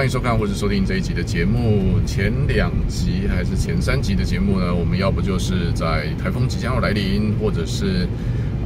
[0.00, 2.00] 欢迎收看或者收听这一集的节目。
[2.06, 4.74] 前两集还是前三集的节目呢？
[4.74, 8.08] 我们要不就是在台风即将要来临，或者是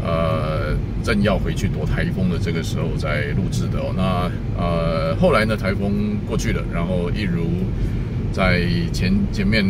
[0.01, 3.93] 呃正要回去躲台风的这个时候在录制的哦。
[3.97, 7.43] 那呃后来呢，台风过去了，然后一如
[8.33, 8.63] 在
[8.93, 9.67] 前前面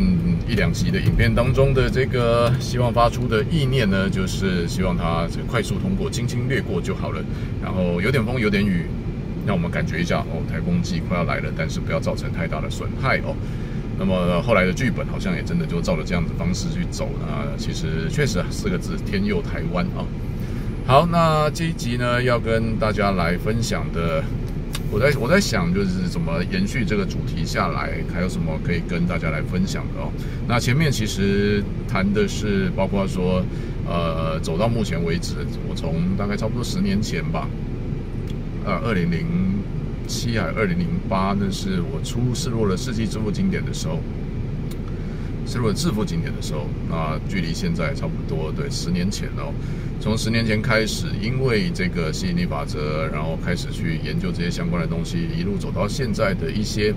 [0.46, 7.25] 一两集的影片当中的这个希望发出的意念呢，就是希望它快速通过，轻轻掠过就好了。
[7.62, 8.83] 然后有点风，有点雨。
[9.47, 13.35] 让我们感觉一下哦，台风季快要来了，但是不要造成太大的损害哦。
[13.99, 17.27] 那么后来的剧本好像也真的就照着这样子方式去走呢。
[17.57, 20.03] 其实确实啊，四个字：天佑台湾啊。
[20.87, 24.23] 好，那这一集呢，要跟大家来分享的，
[24.91, 30.11] 我在我在想，就是怎么延续这个主题下来，还有什么可以跟大家来分享的哦。
[30.49, 33.45] 那前面其实谈的是，包括说，
[33.87, 35.37] 呃，走到目前为止，
[35.69, 37.48] 我从大概差不多十年前吧。
[38.64, 39.27] 呃，二零零
[40.06, 43.97] 七还是二零零八，那是我出《失落的世纪致富经典》的时候，
[45.47, 49.53] 《失落的致富经典》的时候，那距离现在差不多对十年前哦。
[50.01, 56.95] 从十年前开始，因为这个吸引力法则，然后开始去研究这些相关的东西，一路走到现在的一些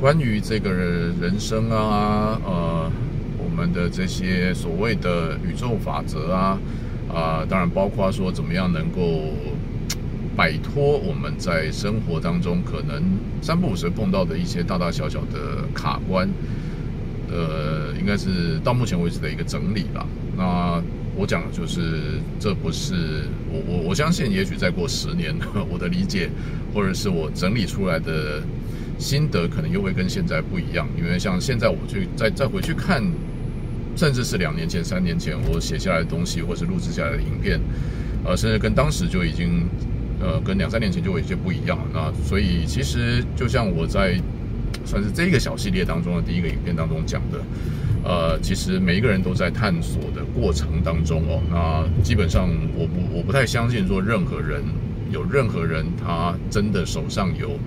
[0.00, 2.90] 关于这个人生啊，呃，
[3.38, 6.58] 我们的这些所谓的宇宙法则啊，
[7.12, 9.32] 啊、当然包括说怎么样能够。
[10.38, 13.02] 摆脱我们在生活当中可能
[13.42, 16.28] 三不五时碰到的一些大大小小的卡关，
[17.28, 20.06] 呃，应该是到目前为止的一个整理吧。
[20.36, 20.80] 那
[21.16, 25.34] 我讲的就是，这不是我我我相信，也许再过十年，
[25.68, 26.30] 我的理解
[26.72, 28.40] 或者是我整理出来的
[28.96, 30.86] 心得，可能又会跟现在不一样。
[30.96, 33.02] 因为像现在我去再再回去看，
[33.96, 37.58] 甚至是两年前、三年前我写下来的东西，或是录制下来的影片，
[38.24, 39.66] 呃，甚至跟当时就已经。
[40.20, 41.78] 呃，跟两三年前就有一些不一样。
[41.92, 44.18] 那所以其实就像我在
[44.84, 47.40] 算是这个小系列当中的第一个影片当中讲的，
[48.04, 51.42] 呃，其实每一个人都在探索的过程当中哦。
[51.50, 54.62] 那基本上我不我不太相信说任何人
[55.10, 57.58] 有任何人他真的手上有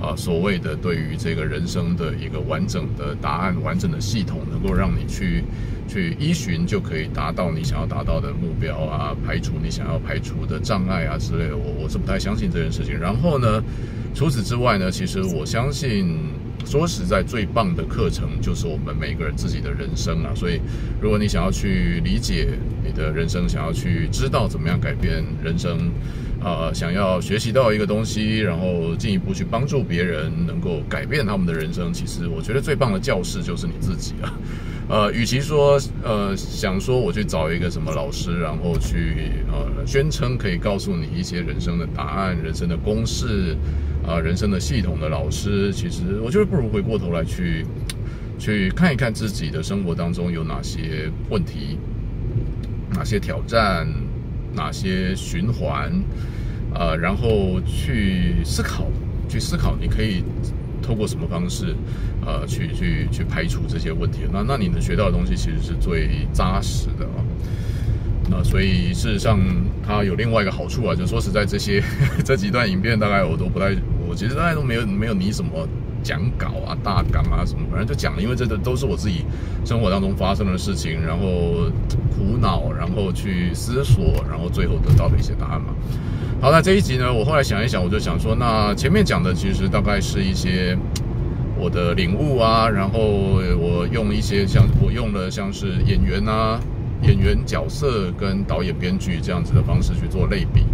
[0.00, 5.42] 啊、所谓的对于这个人生的一个完整的答案、完整的系统，能够让你去。
[5.88, 12.98] 去依循就可以达到你想要达到的目标啊，排除你想要排除的障碍啊之类的，我我是不太相信这件事情。
[12.98, 13.62] 然后呢，
[14.12, 16.18] 除此之外呢，其实我相信，
[16.64, 20.34] 说实在，最棒的课程就是我们每个人自己的人生啊。
[20.34, 20.60] 所以，
[21.00, 22.48] 如果你想要去理解
[22.84, 25.78] 你的人生，想要去知道怎么样改变人生，
[26.46, 34.32] 呃，想要学习到一个东西，然后进一步去帮助别人，能够改变他们的人生，其实我觉得最棒的教室就是你自己啊。
[34.88, 43.56] 呃，与其说呃想说我去找一个什么老师，然后去呃宣称可以告诉你一些人生的答案、人生的公式
[44.06, 47.66] 啊、呃、人生的系统的老师，其实我觉得不如回过头来去
[48.38, 51.76] 去看一看自己的生活当中有哪些问题、
[52.94, 53.88] 哪些挑战、
[54.54, 55.92] 哪些循环，
[56.78, 58.86] 呃，然后去思考，
[59.28, 60.22] 去思考你可以。
[60.82, 61.74] 透过什么方式，
[62.24, 64.20] 呃，去去去排除这些问题？
[64.32, 67.24] 那那你能学到的东西其实是最扎实的啊。
[68.30, 69.36] 那所以事实上，
[69.84, 71.82] 它有另外一个好处啊，就说实在，这些
[72.24, 73.74] 这几段影片大概我都不太，
[74.08, 75.66] 我其实大概都没有没有你什么
[76.04, 79.24] 讲稿啊、大纲啊什么，反正就讲，因为这个都是我自己
[79.64, 81.68] 生活当中发生的事情，然后
[82.14, 85.74] 苦恼，然后去思索，然后最后得到的一些答案嘛。
[86.38, 90.76] 好，那这一集呢，我后来想一想，我就想说，那前面讲的其实大概是一些
[91.58, 96.60] 我的领悟啊，然后我用一些像我用了像是演员啊、
[97.02, 100.64] 演员角色跟导演编剧这样子的方式去做类比。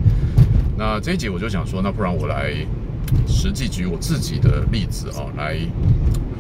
[0.77, 2.53] 那这一集我就想说，那不然我来
[3.27, 5.57] 实际举我自己的例子啊，来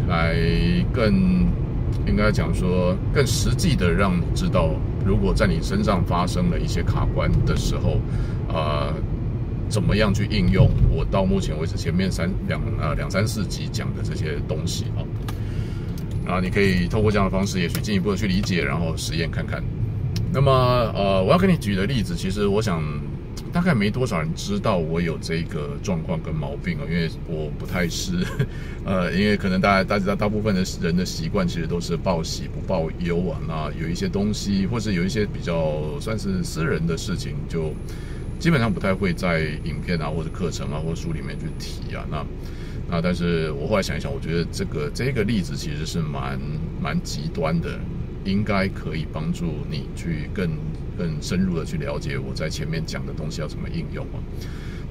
[0.09, 0.37] 来
[0.93, 1.47] 更
[2.07, 4.71] 应该讲说更实际的让你知道，
[5.05, 8.01] 如果在你身上发生了一些卡关的时候，
[8.49, 8.93] 呃。
[9.69, 15.01] 怎么样去应用我到目前为止前面三两呃两三四集讲的这些东西啊？
[16.27, 19.65] 然后你可以透过这样的方式，也许进一步的去理解，然后实验看看。
[20.31, 20.53] 那么
[20.95, 22.83] 呃，我要跟你举的例子，其实我想
[23.53, 28.27] 大概没多少人知道我有这个状况跟毛病啊，因为我不太是
[28.85, 33.39] 呃，因为可能大家大家大部分的人的习惯其实都是报喜不报忧啊。
[33.47, 37.73] 那有一些东西，或是有一些比较算是私人的事情，就。
[38.39, 42.05] 基本上不太会在影片啊，或者课程啊，或者书里面去提啊。
[42.11, 42.27] 那
[42.91, 46.37] 那，但是我后来想一想，我觉得这个这个例子其实是蛮
[46.81, 47.79] 蛮极端的，
[48.25, 50.51] 应该可以帮助你去更
[50.97, 54.19] 更深入的去了解我在前面讲的东西要怎么应用啊。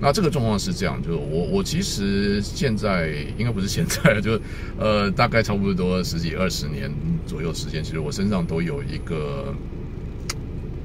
[0.03, 4.39] 那这个状况是这样，就是我我其实现在应该不是现在，就
[4.79, 6.91] 呃大概差不多十几二十年
[7.27, 9.53] 左右时间，其实我身上都有一个，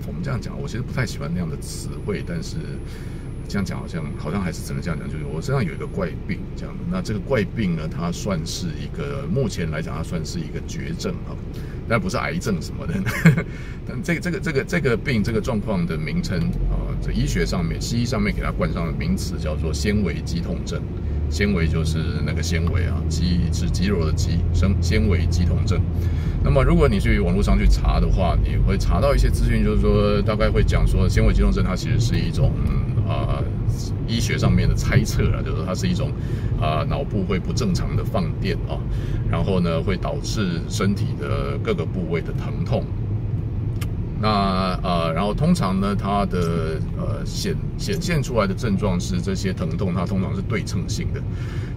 [0.07, 2.57] 我们这样讲，我其实不太喜欢那样的词汇，但是
[3.49, 6.75] 这样讲好像好像还是只能这样讲，就是我身上有一个怪病这样。
[6.91, 11.33] 那这个怪病呢，它算是一个目前来讲，它算是一个绝症啊。
[11.89, 12.95] 但不是癌症什么的，
[13.87, 20.83] 但这个这个这个这个病这个状况的名称啊，这医学上面、西医上面给它冠上的名词叫做纤维肌痛症。
[21.31, 25.81] 纤维就是那个纤维啊，肌是肌肉的肌，生纤维肌痛症。
[26.43, 32.53] 那么如果你去网络上去查的话，你会查到一些资讯，就是说大概会讲说纤维肌痛症它其实是一种
[33.09, 33.43] 啊。
[34.09, 36.11] 医学上面的猜测啊，就是它是一种
[36.61, 38.79] 啊脑部会不正常的放电啊，
[39.29, 42.85] 然后呢会导致身体的各个部位的疼痛。
[44.27, 51.23] 那呃，然后通常呢，它的呃显显现出来的症状是这些疼痛，它通常是对称性的，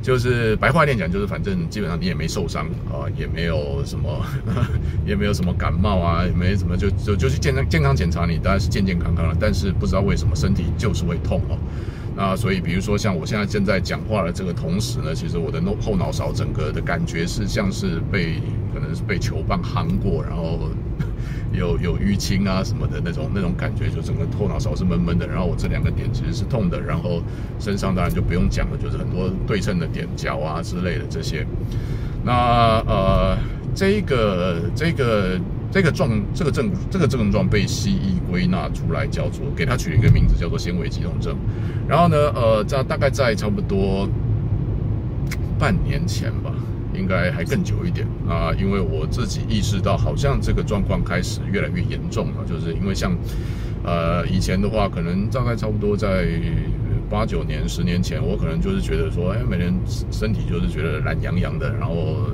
[0.02, 4.26] 就是白话一点讲，就是反正基本上你也没受伤啊，也没有什么，
[5.06, 11.58] 也没有什么感冒啊，也没什么，就就就去健康健康检查你，当然是健健康康了，但是不知道为什么身体就是会痛哦。
[12.16, 18.42] 那所以，比如说像我现在正在讲话的这个同时呢，其实我的后脑勺整个的感觉是像是被
[18.74, 20.72] 可能是被球棒夯过，然后。
[21.52, 27.22] 有有淤青啊什么的那种那种感觉，就整个后脑勺是闷闷的，然后我这两个点其实是痛的，然后
[27.60, 31.46] 身上当然就不用讲了，就是很多对称的点，脚啊之类的这些。
[32.24, 33.38] 那呃，
[33.74, 35.40] 这个这个
[35.72, 41.36] 这个状这个症这个症状被西医归纳出来，叫做给它取了一个名字，叫做纤维肌痛症。
[41.88, 44.08] 然后呢，呃，在大概在差不多
[45.58, 46.54] 半年前吧。
[47.00, 52.44] 应该还更久一点啊，因为我自己意识到，好像这个状况开始越来越严重了。
[52.46, 53.18] 就是因为像，
[53.84, 56.28] 呃，以前的话，可能大概差不多在
[57.10, 59.74] 八九年、十年前，我可能就是觉得说，哎，每天
[60.12, 62.28] 身体就是觉得懒洋洋的，然后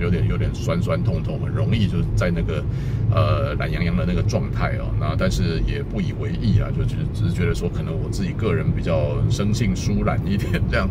[0.00, 2.64] 有点有点酸酸痛痛，很容易就在那个
[3.12, 4.86] 呃懒洋洋的那个状态哦。
[4.98, 10.88] 那但是也不以为意啊，就只只是觉得说，可能我自己个人比较生性疏懒一点这样。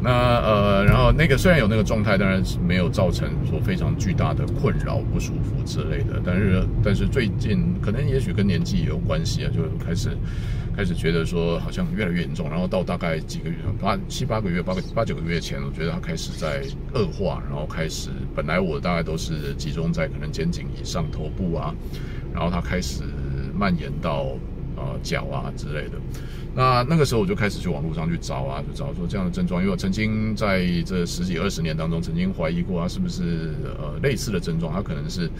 [0.00, 6.22] 那呃，然后那个虽然有那个状态，当然是没有造成说非常巨大的困扰、不舒服之类的。
[6.24, 10.10] 但是，但是最近可能也许跟年纪也有关系啊，就开始
[10.76, 12.48] 开始觉得说好像越来越严重。
[12.48, 16.62] 然后到大概几个月，八七八个月、八八九个月前，我觉得它开始在
[16.94, 21.74] 恶化，然后开始本来我大概都是集中在可能肩颈以上、头部啊，
[22.32, 23.02] 然后它开始
[23.52, 24.28] 蔓延到
[24.76, 25.98] 呃脚啊之类的。
[26.54, 35.30] 那那个时候我就开始去网络上去找啊，就找说这样的症状，因为我曾经在这十几二十年当中，曾经怀疑过他是不是呃类似的症状，他可能是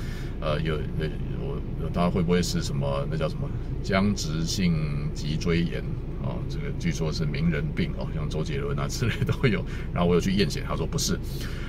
[0.40, 1.08] 呃有呃
[1.40, 1.60] 我
[1.92, 3.48] 他会不会是什么那叫什么
[3.82, 4.74] 僵直性
[5.14, 5.82] 脊椎炎。
[6.22, 9.64] 哦，这个据说是名人病哦，像周杰伦啊之类都有。
[9.92, 11.18] 然后我有去验血，他说不是。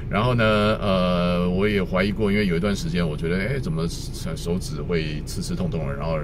[0.09, 0.43] 然后呢，
[0.81, 3.87] 呃，我也怀疑过，因为有一段时间我觉得，哎，怎么
[4.35, 5.93] 手指会刺刺痛痛的？
[5.95, 6.17] 然后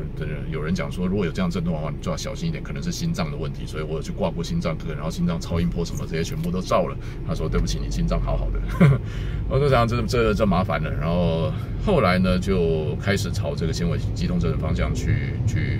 [0.52, 3.64] 有人讲说，如果有这样症状的话，你就要小心一点，可能是心脏的问题。
[3.68, 6.98] 所以我有去挂过心脏科，然后心脏超音波什么这些全部都照了。
[7.28, 9.00] 他说对不起，你心脏好好的。
[9.48, 10.92] 我就想这这这麻烦了。
[10.92, 11.54] 然后
[11.86, 15.80] 后来呢，就开始朝这个纤维肌痛症的方向去去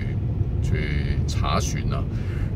[0.62, 2.02] 去查询了。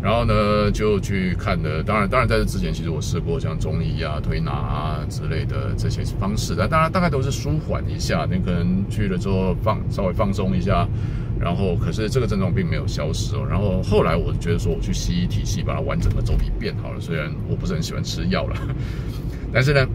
[0.03, 1.83] 然后呢，就去看的。
[1.83, 6.55] 当然，当然在这之前，其实我试过像中医啊、推拿啊之类的这些方式。
[6.57, 8.27] 但当然，大概都是舒缓一下。
[8.31, 10.89] 你可能去了之后放稍微放松一下，
[11.39, 13.47] 然后可是这个症状并没有消失哦。
[13.47, 16.99] 然后后来我觉得说，我去西医体系把它完整的走一遍好了。
[16.99, 18.57] 虽然我不是很喜欢吃药了，
[19.53, 19.87] 但是呢。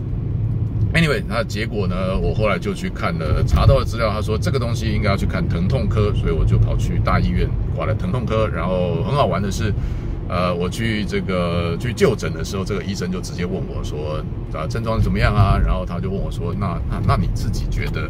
[0.95, 2.17] Anyway，那结果呢？
[2.17, 8.47] 我后来就去看了，查到的资料，他说这个东西应该要去看疼痛科，所以我就跑去大医院挂了疼痛科。
[8.47, 9.73] 然后很好玩的是，
[10.29, 14.23] 呃，我去这个去就诊的时候，这个医生就直接问我说
[14.57, 18.09] ：“啊，症状怎么样啊？”然后他就问我说：“那那那你自己觉得，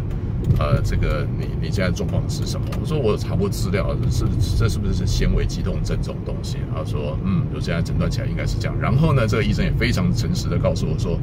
[0.59, 4.25] 呃，这个你你现在状况是什么？”我说：“我查过资料，是
[4.59, 11.19] 这是不是是纤维肌痛症这种东西？”他说：“嗯，就现在诊断起来应该是这样。”然后呢，这个医生也非常诚实的告诉我说。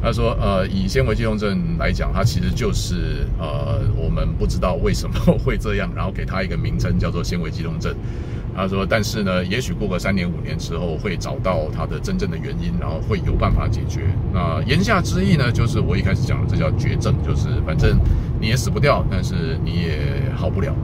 [0.00, 7.94] 他说：“呃，以纤维肌痛症来讲，它其实就是呃，我们不知道为什么会这样，然后给它一个名称叫做纤维肌痛症。
[8.54, 14.00] ”他说：“但是呢，也许过个三年五年之后，会找到它的真正的原因，然后会有办法解决。
[14.32, 17.98] 那言下之意呢，就是我一开始讲的，这叫绝症，就是反正
[18.40, 20.00] 你也死不掉，但是你也
[20.36, 20.74] 好不了。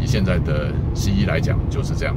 [0.00, 2.14] 以现在的西医来讲，就是这样。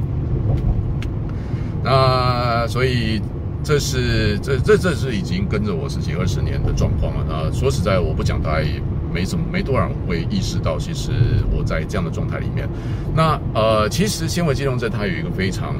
[1.82, 3.22] 那所以。”
[3.62, 7.24] 这是这这这是已经跟着我十几二十年的状况了。
[7.28, 8.80] 那说实在，我不讲，大家也
[9.12, 11.10] 没怎么没多少人会意识到，其实
[11.50, 12.68] 我在这样的状态里面。
[13.14, 15.74] 那呃，其实纤维肌痛症它有一个非常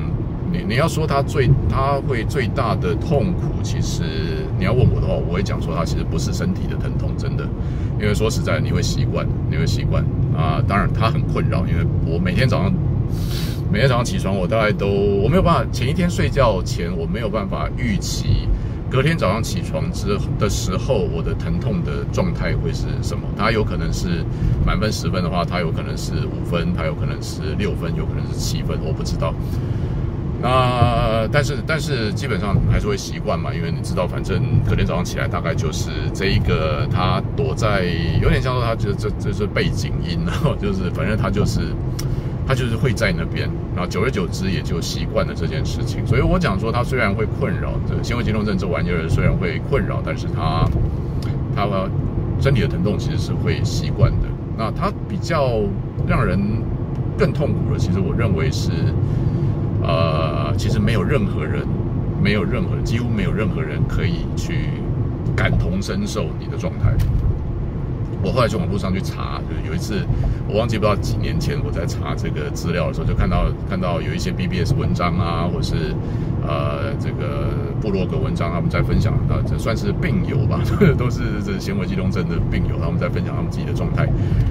[0.51, 4.03] 你你要说它最它会最大的痛苦，其实
[4.59, 7.47] 你要问我的话，我会讲说它其实不是身体的疼痛，真的，
[8.01, 10.03] 因为说实在，你会习惯，你会习惯
[10.37, 10.61] 啊。
[10.67, 12.73] 当然它很困扰，因为我每天早上
[13.71, 18.49] 每天早上起床，我大概都我没有办法，前一天睡觉前我没有办法预期。
[18.91, 23.29] 隔天早上起床之的时候，我的疼痛的状态会是什么？
[23.37, 24.25] 它有可能是
[24.65, 29.35] 满分十分的话，它有可能是五分，它有可能是六分，有可能是七分，我不知道。
[30.41, 37.85] 那但是但是基本上还是会习惯嘛，因为你知道，反正隔天早上起来大概就是这一个，它躲在
[38.23, 41.61] 有点像说它就这这这是背景音，然后就是反正它就是。
[42.49, 46.05] 他就是会在那边，然后久而久之也就习惯了这件事情。
[46.07, 50.67] 所以我讲说，他虽然会困扰，这个纤维肌痛症这玩意儿虽然会困扰，但是他
[51.55, 51.69] 他
[52.41, 54.27] 身体的疼痛其实是会习惯的。
[54.57, 55.61] 那他比较
[56.07, 56.41] 让人
[57.19, 58.71] 更痛苦的，其实我认为是，
[59.83, 61.67] 呃，其实没有任何人，
[62.23, 64.71] 没有任何，几乎没有任何人可以去
[65.37, 66.95] 感同身受你的状态。
[68.23, 70.05] 我后来去网络上去查，就是有一次
[70.49, 75.95] 我忘记不知道几年前我在查这个资料的时候，就看到看到有一些 BBS 文章啊，或是
[76.49, 80.61] 呃这个部落格文章，他们在分享啊，这算是病友吧，
[80.97, 84.05] 都是这纤维肌痛症的病友，他们在分享他们自己的状态。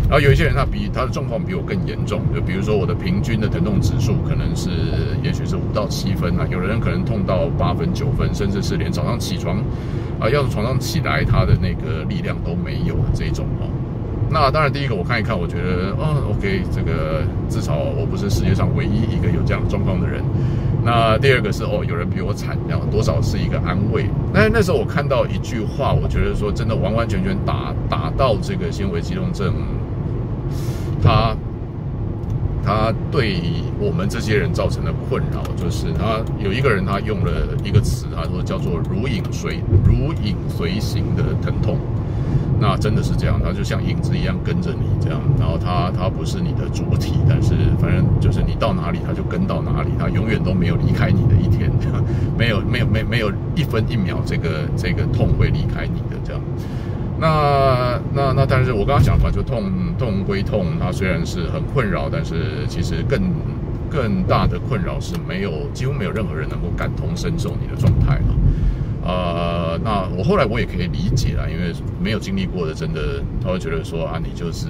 [0.07, 4.69] 然后有一些人他比他的状况比我更严重，就比如说我的平均的疼痛指数可能是
[5.23, 9.57] 也许是五到七分啊，有的人可能痛到八分九分，甚至是连早上起床。
[10.19, 13.69] 啊，要从床上起来，他的那个力量都没有这种哦。
[14.31, 20.23] 那当然，第一个我看一看，我觉得，哦，OK，这个至少我不是世界上唯一一个有这样状况的人。
[20.87, 24.05] 那第二个是，哦，有人比我惨，然后多少是一个安慰。
[24.33, 29.53] 那那时候我看到一句话，我觉得说真的完完全全打打到这个纤维肌痛症，
[31.03, 31.35] 他。
[32.67, 33.39] 他对
[33.79, 37.31] 我们这些人造成的困扰，就是他有一个人，他用了
[37.63, 41.77] 一个词，他说叫做“如影随如影随形的疼痛”。
[42.59, 45.21] 那真的是这样，他就像影子一样跟着你这样。
[45.39, 51.71] 然后他他不是你的主体，但是反正就是你到哪里，他就跟到哪里，他永远都没有离开你的一天，
[52.37, 56.41] 没有没有没没有一分一秒这个这个痛会离开你的这样。
[57.19, 59.63] 那那那，但是我刚刚讲嘛，就痛
[59.97, 63.21] 痛归痛，它虽然是很困扰，但是其实更
[63.89, 68.35] 更大的困扰是没有，几乎没有任何人能够感同身受你的状态了。
[69.07, 71.73] 呃，那我后来我也可以理解啦，因为
[72.03, 74.67] 没有经历过的，真的他会觉得说啊，你就是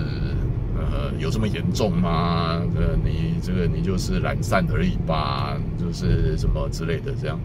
[0.76, 2.62] 呃有这么严重吗？
[2.76, 7.40] 呃，你这个你就是懒散而已吧，就是什么之类的这样。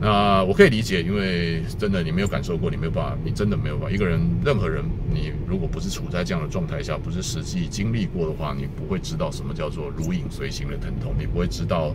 [0.00, 3.90] 那我可以理解，因为真的你没有感受过，你没有办法，你真的没有办法。
[3.92, 11.92] 一个人，任何人，你如果不是处在这样的状态下，不是实际经历过的话，你不会知道什么叫做如影随形的疼痛，你不会知道，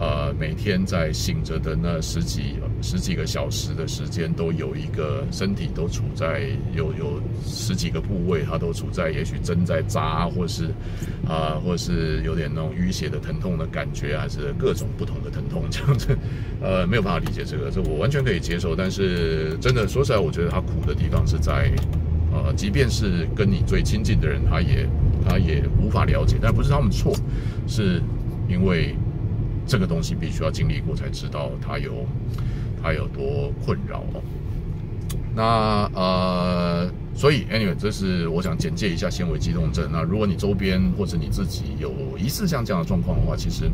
[0.00, 10.70] 呃，每天在醒着的那十几十几个小时的时间，都有一个身体都处在有有十几个部位，它都处在也许针在扎，或是
[11.28, 16.16] 啊、或是有点那种淤血的疼痛的感觉，还是各种不同的疼痛这样子，
[16.62, 17.44] 呃，没有办法理解。
[17.44, 21.70] 这个这我完全可以接受，但是真的说实在，我觉得他苦的地方是在，
[22.32, 24.88] 呃，即便是跟你最亲近的人，他也
[25.28, 27.14] 他也无法了解，但不是他们错，
[27.68, 28.02] 是
[28.48, 28.96] 因为
[29.70, 32.04] 这个东西必须要经历过才知道它有
[32.82, 34.20] 它有多困扰哦。
[35.32, 39.88] 那呃，所以 anyway，这是我想简介一下纤维肌痛症。
[39.92, 43.70] 那如果你周边或者你自己有疑似像这样的状况的话，其实。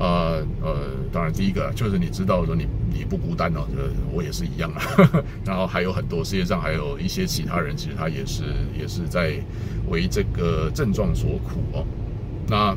[0.00, 0.76] 呃呃，
[1.12, 4.80] 当然，第一个就是你知道说你你不孤单哦，就是我也是一样啊。
[5.44, 8.44] 然后还有很多世界上还有一些其他人，其实他也是
[8.78, 9.34] 也是在
[9.88, 11.84] 为这个症状所苦哦。
[12.46, 12.76] 那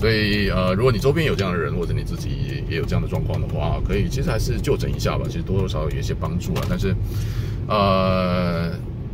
[0.00, 6.62] 所以呃，如果你周边有这样的人，或者你自己也有这样的状况的话，可以其实还是就诊一下吧，其实多多少少有一些帮助啊。
[6.68, 6.94] 但是
[7.68, 8.72] 呃。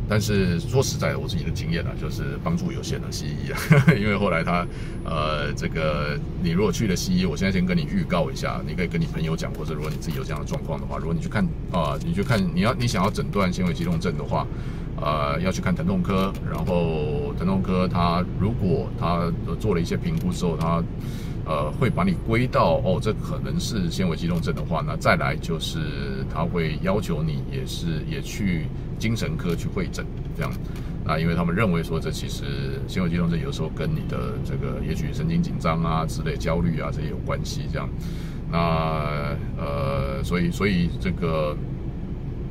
[0.09, 3.59] 但是说实在的，我自己的经验啊，就是帮助有限的西医啊，
[3.99, 4.65] 因为后来他，
[5.03, 14.47] 呃，这个你如果去了西医，我现在先跟你预告一下，你可以跟你朋友讲，或者如果你自己有这样的状况的话，如果你去看啊、你去看你要你想要诊断纤维肌痛症的话，
[15.01, 20.83] 呃，要去看疼痛科，然后疼痛科他如果他做了一些评估之后，他
[21.45, 28.65] 呃会把你归到哦，这可能是纤维肌痛症的话，那再来就是他会要求你也是也去。
[28.99, 30.03] 精神科去会诊，
[30.35, 30.51] 这样，
[31.05, 37.87] 那因为他们认为说，这其实纤维肌痛症有时候跟你的这个也许神经紧张啊之类、焦虑啊这些有关系，这样，
[38.51, 41.55] 那呃，所以所以这个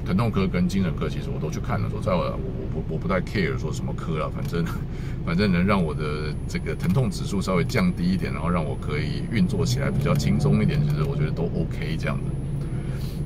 [0.06, 1.90] 疼痛科跟精神科，其实我都去看了。
[1.90, 4.64] 说在我我我我不太 care 说什么科了，反正
[5.26, 12.24] 反正能让我的这个疼痛指数稍微降低一点，然后让我可以运作起来比较轻松一点，其实我觉得都 OK 这样的。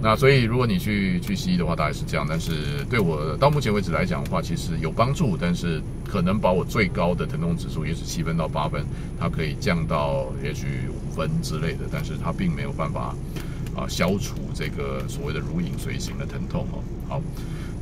[0.03, 2.25] 那所以如果你去去西医的话，大概是这样。
[2.27, 8.83] 但是对我到目前为止来讲的话，其实有帮助，但是可能把我最高的疼痛指数也是七分到八分，
[9.19, 13.15] 它可以降到也许五分之类的，但是它并没有办法。
[13.77, 16.83] 啊，消除这个所谓的如影随形的疼痛哦。
[17.09, 17.23] 好，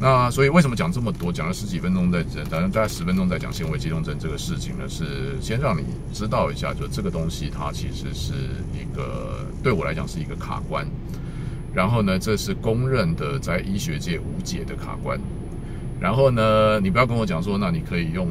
[0.01, 1.33] 那所以为什么讲这么多？
[1.33, 8.33] 讲了十几分钟在讲，大概十分钟在讲纤维肌痛症这个事情呢，是先让你知道一下，就这个东西它其实是
[8.73, 10.87] 一个对我来讲是一个卡关，
[11.75, 15.19] 然后呢，这是公认的在医学界无解的卡关。
[16.01, 18.29] 然后呢，你不要跟我讲说，那你可以用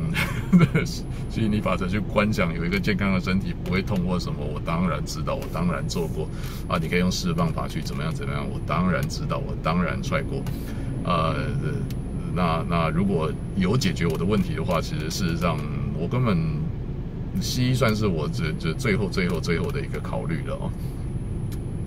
[1.29, 4.39] 吸引力法则去观想有一个健康的身体不会痛或什么。
[4.39, 6.29] 我当然知道，我当然做过
[6.67, 6.77] 啊。
[6.81, 8.47] 你可以用释放法去怎么样怎么样。
[8.49, 10.41] 我当然知道，我当然帅过。
[11.03, 11.35] 呃，
[12.33, 15.57] 那那如果有解决我的问题的话，其实事实上
[15.99, 16.37] 我根本
[17.41, 20.71] 西医算是我这这最后最后最后的一个考虑了哦。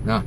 [0.05, 0.23] 那。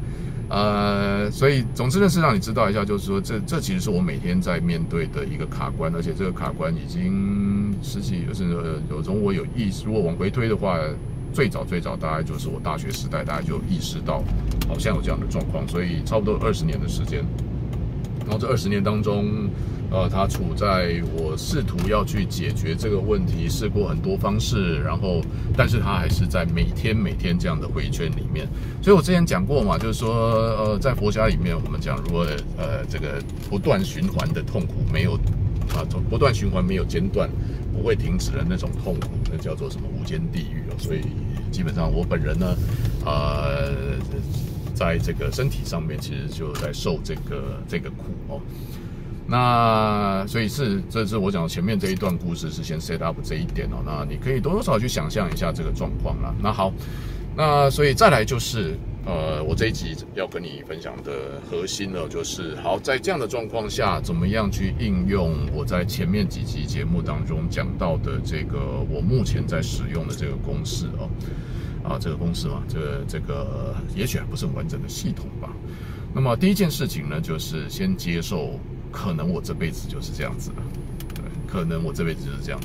[0.48, 8.44] 呃，所以总之呢，是让你知道一下，就是说，这这其实是我每天在面对的一个卡关，而且这个卡关已经十几，就是
[8.90, 10.78] 有从我有意识，如果往回推的话，
[11.32, 14.22] 最早最早大概就是我大学时代，大家就意识到
[14.68, 17.24] 好像有这样的状况，所以差不多二十年的时间，
[18.20, 19.48] 然后这二十年当中。
[19.94, 25.22] 呃，他处在我试图要去解决这个问题，试过很多方式，然后，
[25.56, 28.44] 但是他还是在每天每天这样的回圈里面。
[28.82, 30.12] 所以我之前讲过嘛，就是说，
[30.58, 32.26] 呃，在佛家里面，我们讲，如果
[32.58, 35.12] 呃这个不断循环的痛苦没有
[35.72, 37.30] 啊，不断循环没有间断，
[37.72, 40.74] 不会停止的那种痛苦，那叫做什么无间地狱哦。
[40.76, 41.02] 所以
[41.52, 42.56] 基本上我本人呢，
[43.06, 43.70] 呃，
[44.74, 48.40] 在这个身体上面，其实就在受这个这个苦哦。
[49.26, 53.82] 那所以是，这是我讲前面这一段故事是先 set up 这一点哦。
[53.82, 56.34] 那你可以多多少少去想象一下这个状况啦。
[56.42, 56.70] 那好，
[57.34, 58.76] 那所以再来就是，
[59.06, 68.58] 呃，我这一集要跟你分享的核心呢，就是好在这样的状况下，怎么样去应用我在前面几集节目当中讲到的这个
[68.90, 71.08] 我目前在使用的这个公式哦，
[71.82, 75.48] 啊，这个公式嘛，这个这个也许还不是很完整的系统吧。
[76.12, 78.60] 那么第一件事情呢，就是先接受。
[78.94, 80.56] 可能我这辈子就是这样子的，
[81.16, 82.60] 对，可能我这辈子就是这样。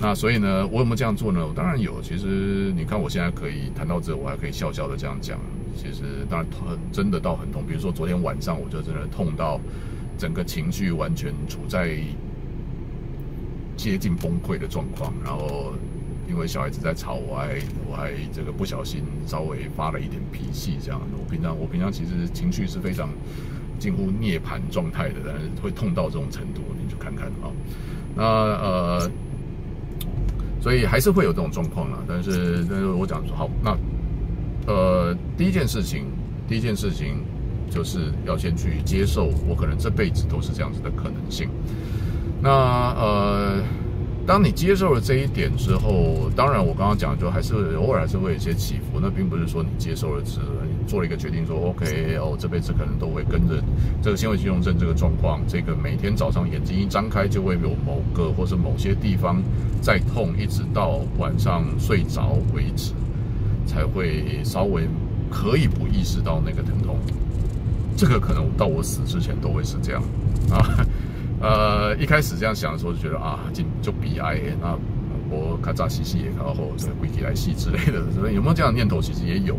[0.00, 1.46] 那所以呢，我有没有这样做呢？
[1.46, 2.02] 我当然有。
[2.02, 5.38] 其实你看，我现在可以谈到这，我还可以笑笑的这样讲。
[5.76, 9.60] 其实当然很真的到很痛，比如说昨天晚上，我就真的痛到
[10.18, 11.96] 整个情绪完全处在
[13.76, 15.14] 接近崩溃的状况。
[15.24, 15.72] 然后
[16.28, 21.00] 因为小孩子在吵，我还我还这个不小心稍微发了一点脾气，这样。
[21.16, 23.08] 我平常我平常其实情绪是非常。
[23.82, 27.50] 近乎涅槃状态的，但是会痛到这种程度，你就看看啊。
[28.14, 29.10] 那呃，
[30.60, 31.98] 所以还是会有这种状况啊。
[32.06, 33.76] 但是，但是我讲说好，那
[34.72, 36.04] 呃，第一件事情，
[36.46, 37.16] 第一件事情
[37.68, 41.48] 就是要先去接受，我可能这辈子都是这样子的可能性。
[42.40, 43.60] 那呃。
[44.24, 49.00] 当你接受了这一点之后，当然我刚刚讲就还是偶尔还是会有一些起伏。
[49.02, 50.46] 那并不是说你接受了之后，
[50.86, 53.62] 做了一个决定说 OK 哦，这辈子可能都会跟着
[54.02, 59.42] 这个纤维肌痛症这个状况，这个每天早上眼睛一张开就会有某个或是某些地方
[59.80, 62.92] 在痛，一直到晚上睡着为止，
[63.66, 64.82] 才会稍微
[65.30, 66.96] 可以不意识到那个疼痛。
[67.96, 70.02] 这个可能到我死之前都会是这样
[70.50, 70.86] 啊。
[71.40, 74.78] 呃，一开始这样想的时候就觉得啊，就就悲哀，那
[75.32, 79.00] 我咔嚓兮兮也，然后这个鬼体来戏之类的，有没有这样的念头？
[79.00, 79.56] 其实也有。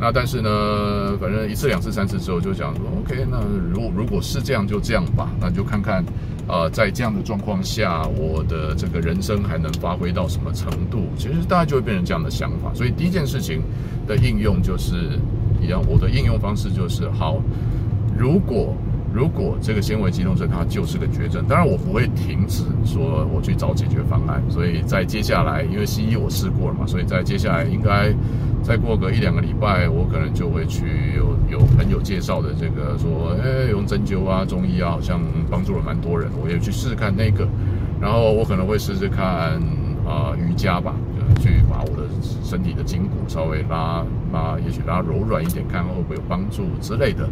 [0.00, 3.40] 那但是呢，反正一次、两次、三次之后，就讲说，OK，那
[3.74, 5.28] 如如果是这样，就这样吧。
[5.40, 6.04] 那就看看，
[6.46, 11.08] 呃，在这样的状况下，我的这个人生还能发挥到什么程度？
[11.18, 12.72] 其实大家就会变成这样的想法。
[12.74, 13.60] 所以第一件事情
[14.06, 15.18] 的应用就是
[15.60, 17.42] 一样，我的应用方式就是好，
[18.16, 18.76] 如果。
[19.12, 24.42] 如果这个纤维肌痛症它就是个绝症，当然我不会停止说我去找解决方案。
[24.50, 28.12] 所以在接下来，因为西医我试过了嘛，所以在接下来应该
[28.62, 37.48] 再过个一两个礼拜，我可能就会去有有朋友介绍的这个说，哎，用针灸啊、中医啊，好像帮助了蛮多人，我也去试试看那个。
[38.00, 39.60] 然后我可能会试试看
[40.06, 40.94] 啊、瑜伽吧，
[41.40, 42.06] 去把我的
[42.44, 47.28] 身体的筋骨稍微拉拉，也许拉柔软一点，看会不会有帮助之类的。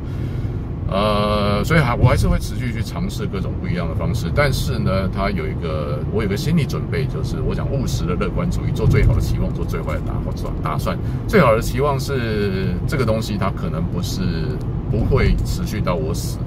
[0.88, 10.96] 呃，所以还我还是会持续去尝试各种不一样的方式，但是呢，它有一个我有个心理准备，就是我讲务实的乐观主义，做最好的期望，做最坏的打算打算。
[11.26, 14.20] 最好的期望是这个东西它可能不是
[14.88, 16.38] 不会持续到我死，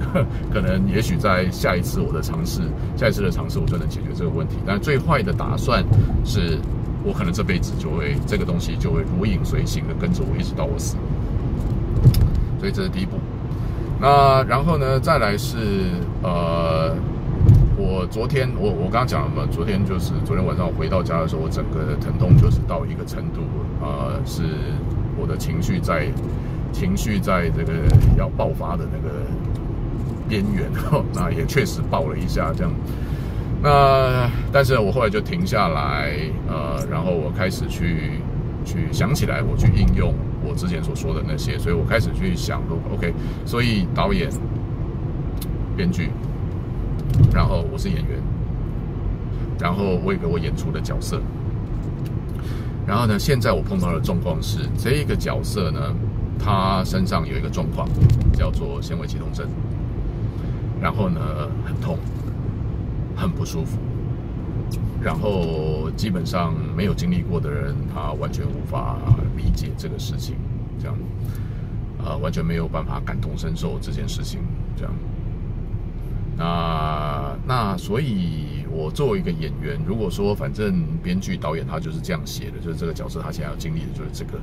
[0.50, 2.62] 可能也许在下一次我的尝试，
[2.96, 4.56] 下一次的尝试我就能解决这个问题。
[4.66, 5.84] 但最坏的打算
[6.24, 6.58] 是，
[7.04, 10.96] 我可能这辈子就会这个东西就会如影随形的跟着我一直到我死。
[12.58, 13.18] 所以这是第一步。
[14.00, 15.58] 那然后呢，再来是
[16.22, 16.94] 呃，
[17.76, 23.42] 我昨天我我刚刚讲了嘛，昨天就是昨天晚上我回到家的时候，我整个疼痛就是到一个程度，
[23.82, 24.42] 呃，是
[25.18, 26.06] 我的情绪在。
[26.72, 27.72] 情绪在这个
[28.16, 29.12] 要爆发的那个
[30.28, 30.70] 边缘，
[31.12, 32.72] 那也确实爆了一下，这样。
[33.60, 36.12] 那但是我后来就停下来，
[36.46, 38.20] 呃，然后我开始去
[38.70, 42.62] 去想起来，我去应用我之前所说的那些，所以我开始去想
[42.94, 43.12] ，OK，
[43.44, 44.30] 所以导演、
[45.76, 46.10] 编剧，
[47.34, 48.18] 然后我是演员，
[49.58, 51.20] 然后我有个我演出的角色，
[52.86, 55.80] 然后呢，现在我碰到的状况是，这一个角色呢。
[56.42, 57.86] 他身上有一个状况，
[58.32, 59.46] 叫做纤维肌痛症，
[60.80, 61.20] 然后呢，
[61.66, 61.98] 很痛，
[63.14, 63.76] 很不舒服，
[65.02, 68.98] 然后基本上没有经历过的人，他完全无法
[69.36, 70.36] 理解这个事情，
[70.78, 70.96] 这样，
[72.04, 74.40] 呃，完全没有办法感同身受这件事情，
[74.76, 74.92] 这样。
[76.36, 84.38] 那那所以，我作为一个演员，如果说反正编剧导演他就是这样写的，就是这个角色他现在要经历的就是这个。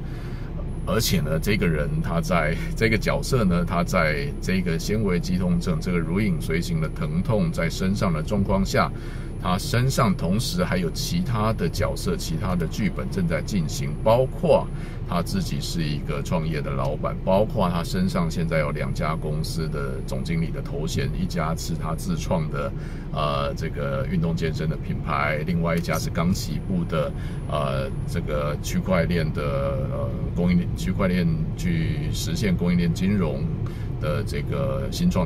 [0.85, 8.89] 而且呢，这个人他在这个角色呢，他在这个纤维肌痛症这个如影随形的疼痛在身上的状况下，
[9.41, 14.67] 他身上同时还有其他的角色、其他的剧本正在进行，包括
[15.07, 22.71] 他自己是一个创业的老板，包括他身上现在有两家公司的总经理的头衔，一家是他自创的
[23.13, 27.11] 呃这个运动健身的品牌，另外一家是刚起步的
[27.49, 29.41] 呃这个区块链的
[29.91, 33.43] 呃供应链区块链去实现供应链金融
[34.01, 35.25] 的这个新创